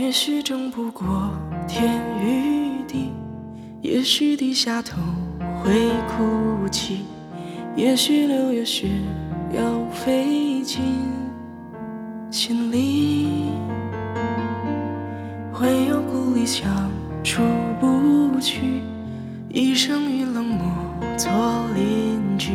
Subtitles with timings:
[0.00, 1.30] 也许争不过
[1.68, 3.12] 天与地，
[3.82, 4.96] 也许低下头
[5.62, 7.04] 会哭泣，
[7.76, 8.88] 也许六月雪
[9.52, 10.82] 要飞进
[12.30, 13.50] 心里，
[15.52, 16.90] 会有孤立墙
[17.22, 17.42] 出
[17.78, 18.80] 不去，
[19.50, 20.66] 一生与冷漠
[21.18, 21.30] 做
[21.74, 22.52] 邻居，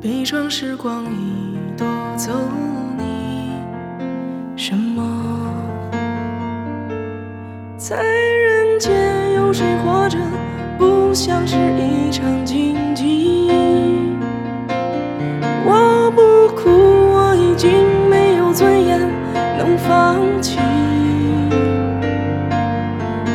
[0.00, 2.32] 悲壮时光已夺走。
[7.86, 10.16] 在人间，有谁活着
[10.78, 13.50] 不像是一场竞技？
[15.66, 17.70] 我不哭，我已经
[18.08, 18.98] 没有尊严
[19.58, 20.58] 能放弃。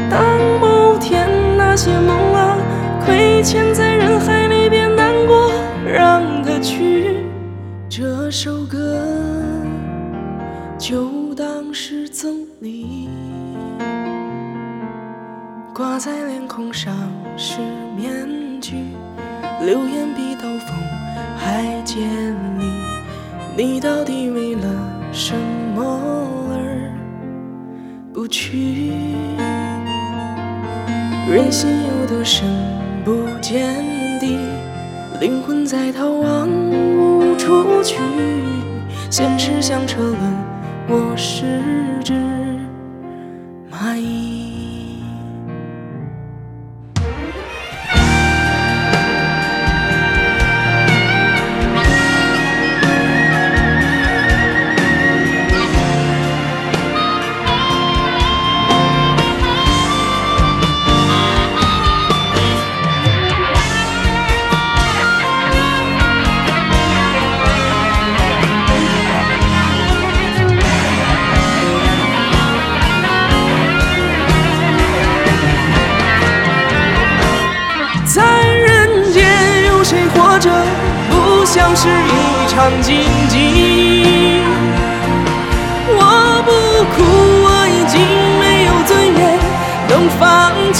[0.09, 0.19] 当
[0.59, 2.57] 某天那些梦啊
[3.05, 5.51] 亏欠在人海里，别难过，
[5.85, 7.17] 让它去。
[7.87, 8.99] 这首歌
[10.79, 13.07] 就当是赠礼。
[15.79, 16.93] 挂在脸孔上
[17.37, 17.59] 是
[17.95, 18.11] 面
[18.59, 18.83] 具，
[19.61, 20.75] 流言比刀锋
[21.37, 22.05] 还尖
[22.59, 22.65] 利。
[23.55, 24.61] 你到底为了
[25.13, 25.33] 什
[25.73, 25.81] 么
[26.51, 26.91] 而
[28.13, 28.91] 不去？
[31.31, 32.45] 人心有多深
[33.05, 33.73] 不见
[34.19, 34.37] 底，
[35.21, 37.95] 灵魂在逃亡无处去。
[39.09, 40.17] 现实像车轮，
[40.89, 41.61] 我是
[42.03, 42.13] 只
[43.71, 44.28] 蚂蚁。
[81.81, 81.89] 是一
[82.49, 82.89] 场竞
[83.29, 84.43] 技？
[85.95, 86.03] 我
[86.43, 86.51] 不
[86.91, 86.97] 哭，
[87.45, 87.95] 我已经
[88.37, 89.19] 没有尊严
[89.87, 90.19] 能放
[90.73, 90.79] 弃。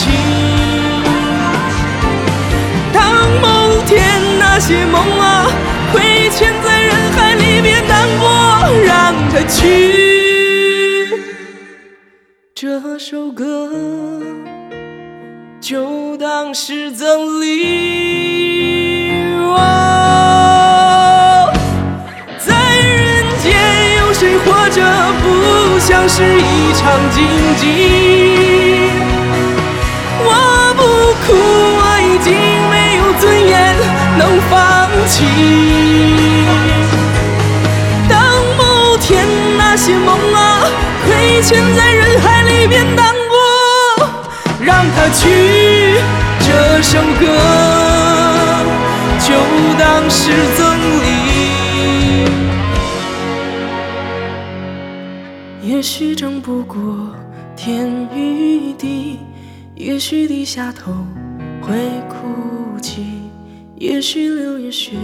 [2.92, 3.00] 当
[3.42, 3.48] 某
[3.88, 3.98] 天
[4.40, 5.48] 那些梦啊
[5.94, 8.28] 亏欠在人海里，别难过，
[8.86, 9.58] 让它去。
[12.54, 13.72] 这首歌。
[15.62, 18.19] 就当是赠礼。
[26.00, 27.28] 像是一场竞
[27.58, 27.66] 技？
[30.24, 30.32] 我
[30.78, 30.82] 不
[31.26, 31.28] 哭，
[31.76, 32.32] 我已经
[32.70, 33.76] 没有尊严
[34.18, 35.26] 能放弃。
[38.08, 38.18] 当
[38.58, 39.28] 某天
[39.58, 40.38] 那些梦啊
[41.06, 44.08] 亏欠在人海里，别难过，
[44.62, 46.00] 让它去。
[46.40, 47.26] 这首歌
[55.80, 57.10] 也许争不过
[57.56, 59.18] 天与地，
[59.76, 60.92] 也许低下头
[61.62, 61.74] 会
[62.10, 63.06] 哭泣，
[63.78, 64.98] 也许六月雪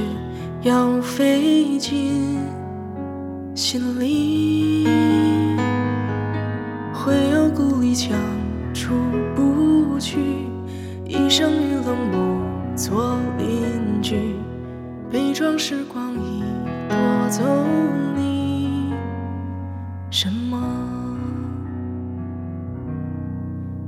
[0.64, 2.38] 要飞进
[3.56, 4.86] 心里，
[6.94, 8.12] 会有孤立墙
[8.74, 8.96] 出
[9.34, 10.18] 不去，
[11.06, 14.36] 一生与冷漠做邻居，
[15.10, 16.44] 悲壮时光已
[16.90, 17.46] 夺走
[20.16, 20.58] 什么？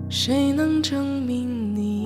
[0.10, 1.97] 谁能证明你